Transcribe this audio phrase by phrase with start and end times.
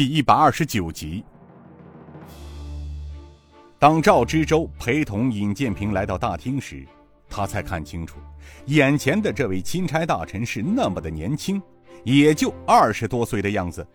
[0.00, 1.22] 第一百二十九集。
[3.78, 6.86] 当赵知州陪同尹建平来到大厅时，
[7.28, 8.16] 他才看清楚，
[8.64, 11.60] 眼前的这位钦差大臣是那么的年轻，
[12.02, 13.86] 也就二十多岁的样子。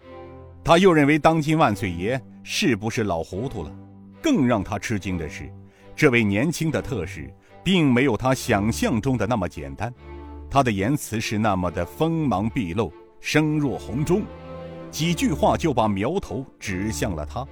[0.63, 3.75] 他又认为当今万岁爷是不是老糊涂了？
[4.21, 5.51] 更让他吃惊的是，
[5.95, 7.33] 这位年轻的特使
[7.63, 9.91] 并没有他想象中的那么简单，
[10.51, 14.21] 他的言辞是那么的锋芒毕露，声若洪钟，
[14.96, 17.46] 几句话就把苗头指向了他。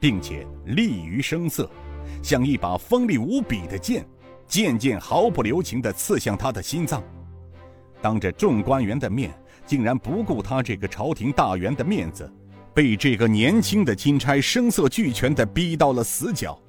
[0.00, 1.70] 并且利于声色，
[2.24, 4.04] 像一把锋利无比的剑，
[4.48, 7.00] 渐渐毫不留情地刺向他的心脏。
[8.02, 9.32] 当着众官员的面，
[9.64, 12.28] 竟然不顾他这个朝廷大员的面子，
[12.74, 16.60] 被这个年轻的钦差声色俱全地逼到了死角。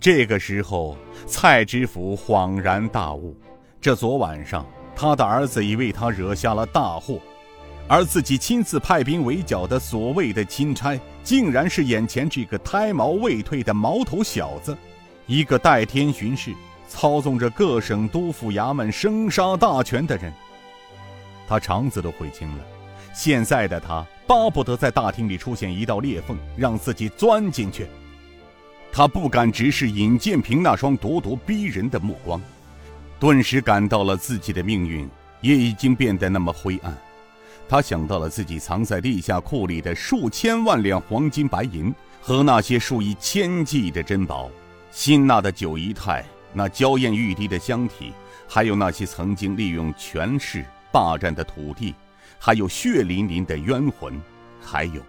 [0.00, 0.96] 这个时候，
[1.26, 3.36] 蔡知府恍然大悟：
[3.80, 7.20] 这昨晚上他的儿子已为他惹下了大祸。
[7.88, 14.76] 而自己亲自派兵围剿的所谓的钦差，竟然是眼前这个胎毛未退的毛头小子，
[15.26, 16.54] 一个代天巡视、
[16.88, 20.32] 操纵着各省督府衙门生杀大权的人。
[21.46, 22.64] 他肠子都悔青了。
[23.14, 27.86] 现在的他巴不得在大厅里出现一道裂缝，让自己钻进去。
[28.90, 32.40] 他不敢直视尹建平那双咄咄逼人的目光，
[33.20, 35.06] 顿时感到了自己的命运
[35.42, 36.96] 也已经变得那么灰暗。
[37.72, 44.50] 他想到了自己藏在地下库里的数千万两黄金白银和那些数以千计的珍宝，
[44.90, 48.12] 辛纳的九姨太，那娇艳欲滴的香体，
[48.46, 51.94] 还有那些曾经利用权势霸占的土地，
[52.38, 54.20] 还有血淋淋的冤魂，
[54.60, 55.00] 还有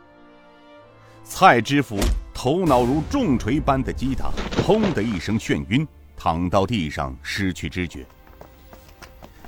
[1.25, 1.99] 蔡知府
[2.33, 4.31] 头脑如重锤般的击打，
[4.65, 8.05] 砰的一声眩晕，躺到地上失去知觉。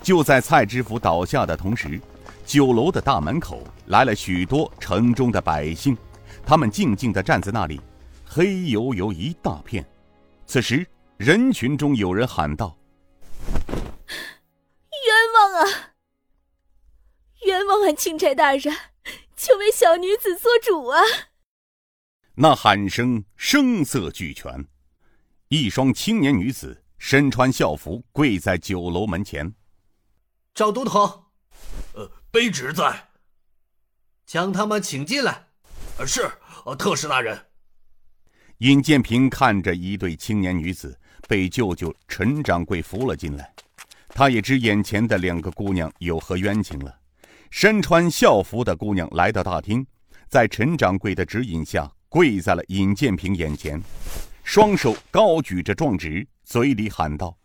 [0.02, 1.98] 就在蔡知府倒下的同时。
[2.46, 5.98] 酒楼的大门口来了许多城中的百姓，
[6.46, 7.82] 他们静静地站在那里，
[8.24, 9.84] 黑油油一大片。
[10.46, 10.86] 此时，
[11.18, 12.78] 人群中有人喊道
[13.68, 15.94] ：“冤枉啊！
[17.46, 17.92] 冤枉啊！
[17.94, 18.74] 钦差大人，
[19.36, 21.02] 请为小女子做主啊！”
[22.38, 24.68] 那喊声声色俱全，
[25.48, 29.56] 一双青年女子身穿校服，跪在酒楼门前。
[30.54, 31.25] 赵都头，
[31.96, 32.12] 呃。
[32.36, 33.08] 卑职在，
[34.26, 35.48] 将他们请进来。
[35.98, 36.30] 呃是，
[36.66, 37.46] 呃特使大人。
[38.58, 43.56] 尹建平看着一对青年女子被舅舅陈掌柜扶了进来，
[44.10, 46.94] 他也知眼前的两个姑娘有何冤情了。
[47.52, 49.88] 身穿校服的姑娘来到大厅，
[50.28, 53.82] 在陈掌柜的指引下跪在了尹建平眼前，
[54.44, 57.38] 双手高举着状纸，嘴里喊道：“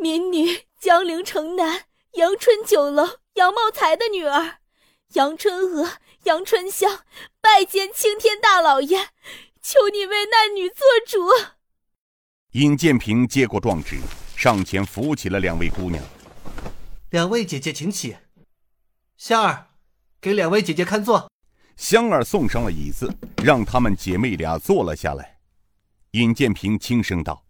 [0.00, 0.46] 民女
[0.80, 1.84] 江陵城南。”
[2.16, 4.56] 阳春酒楼杨茂才的女儿
[5.12, 7.04] 杨春娥、杨春香
[7.42, 9.08] 拜见青天大老爷，
[9.60, 11.28] 求你为难女做主。
[12.52, 14.00] 尹建平接过状纸，
[14.34, 16.02] 上前扶起了两位姑娘。
[17.10, 18.16] 两位姐姐，请起。
[19.18, 19.68] 香儿，
[20.18, 21.30] 给两位姐姐看座。
[21.76, 25.38] 香儿送上了椅子，让她们姐妹俩坐了下来。
[26.12, 27.44] 尹建平轻声道：“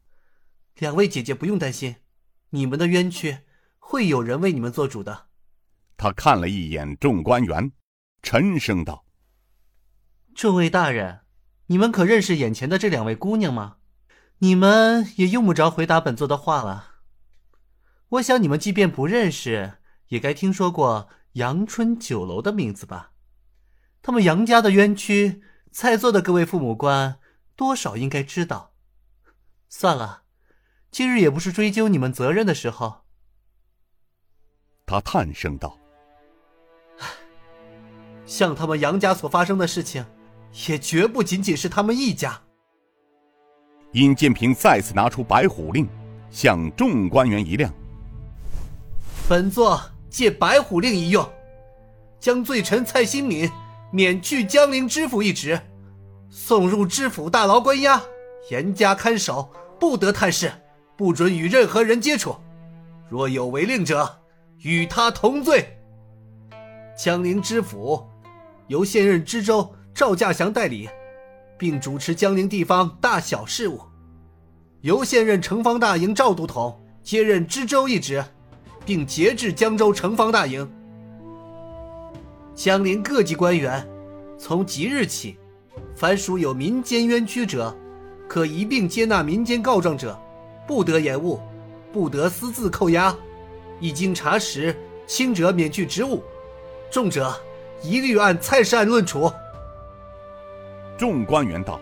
[0.78, 1.96] 两位姐姐不用担心，
[2.50, 3.38] 你们的冤屈。”
[3.88, 5.28] 会有人为你们做主的。
[5.96, 7.70] 他看了一眼众官员，
[8.20, 9.04] 沉声道
[10.34, 11.20] ：“众位大人，
[11.66, 13.76] 你们可认识眼前的这两位姑娘吗？
[14.38, 16.96] 你们也用不着回答本座的话了。
[18.08, 19.74] 我想你们即便不认识，
[20.08, 23.12] 也该听说过阳春酒楼的名字吧？
[24.02, 27.20] 他们杨家的冤屈，在座的各位父母官
[27.54, 28.74] 多少应该知道。
[29.68, 30.24] 算了，
[30.90, 33.02] 今日也不是追究你们责任的时候。”
[34.86, 35.76] 他叹声道
[38.24, 40.06] ：“像他们杨家所发生的事情，
[40.68, 42.40] 也绝不仅仅是他们一家。”
[43.92, 45.88] 尹建平再次拿出白虎令，
[46.30, 47.72] 向众官员一亮
[49.28, 51.28] ：“本座借白虎令一用，
[52.20, 53.50] 将罪臣蔡新敏
[53.90, 55.60] 免去江陵知府一职，
[56.30, 58.00] 送入知府大牢关押，
[58.50, 59.50] 严加看守，
[59.80, 60.52] 不得探视，
[60.96, 62.36] 不准与任何人接触。
[63.08, 64.18] 若有违令者。”
[64.62, 65.78] 与他同罪。
[66.96, 68.02] 江陵知府
[68.68, 70.88] 由现任知州赵稼祥代理，
[71.58, 73.78] 并主持江陵地方大小事务；
[74.80, 78.24] 由现任城防大营赵都统接任知州一职，
[78.84, 80.68] 并节制江州城防大营。
[82.54, 83.86] 江陵各级官员，
[84.38, 85.36] 从即日起，
[85.94, 87.76] 凡属有民间冤屈者，
[88.26, 90.18] 可一并接纳民间告状者，
[90.66, 91.38] 不得延误，
[91.92, 93.14] 不得私自扣押。
[93.80, 94.74] 一经查实，
[95.06, 96.22] 轻者免去职务，
[96.90, 97.34] 重者
[97.82, 99.30] 一律按蔡氏案论处。
[100.98, 101.78] 众官员道：“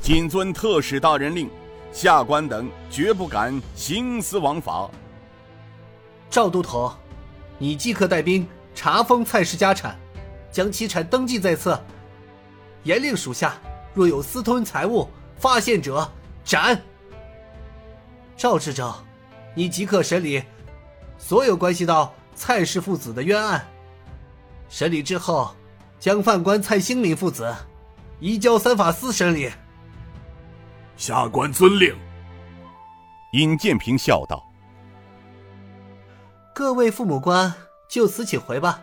[0.00, 1.50] 谨遵特使大人令，
[1.90, 4.88] 下官等绝不敢徇私枉法。”
[6.30, 6.94] 赵都统，
[7.58, 9.98] 你即刻带兵查封蔡氏家产，
[10.52, 11.82] 将其产登记在册。
[12.84, 13.54] 严令属下
[13.94, 16.08] 若有私吞财物发现者
[16.44, 16.80] 斩。
[18.36, 18.94] 赵知州，
[19.56, 20.40] 你即刻审理
[21.18, 23.66] 所有关系到蔡氏父子的冤案。
[24.68, 25.56] 审理之后，
[25.98, 27.52] 将犯官蔡兴民父子
[28.20, 29.50] 移交三法司审理。
[30.96, 31.92] 下官遵令。
[33.32, 34.40] 尹建平笑道
[36.54, 37.52] ：“各位父母官，
[37.88, 38.80] 就此请回吧。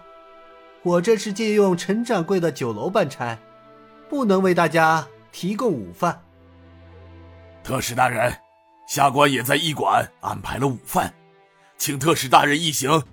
[0.82, 3.38] 我这是借用陈掌柜的酒楼办差。”
[4.10, 6.22] 不能为大家提供午饭。
[7.64, 8.32] 特使大人，
[8.86, 11.14] 下官也在驿馆安排了午饭，
[11.78, 13.04] 请特使大人一行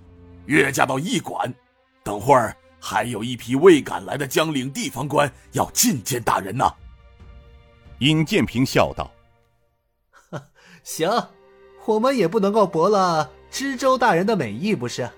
[0.45, 1.53] 约驾到驿馆。
[2.03, 6.65] 等会儿还有一批未赶来的江陵地方官要觐见大人呢。
[7.99, 9.11] 尹建平笑道：
[10.83, 11.09] “行，
[11.85, 15.09] 我们也不能够驳了知州大人的美意，不是？”